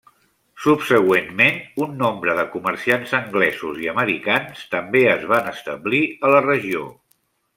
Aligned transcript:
Subsegüentment 0.61 1.59
un 1.85 1.91
nombre 1.99 2.35
de 2.39 2.45
comerciants 2.55 3.13
anglesos 3.19 3.77
i 3.83 3.91
americans 3.93 4.65
també 4.75 5.05
es 5.13 5.29
van 5.35 5.51
establir 5.55 6.03
a 6.27 6.33
la 6.37 6.43
regió. 6.49 6.89